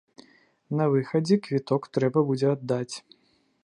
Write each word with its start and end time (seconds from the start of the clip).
На 0.79 0.87
выхадзе 0.95 1.39
квіток 1.45 1.81
трэба 1.99 2.19
будзе 2.31 2.47
аддаць. 2.57 2.93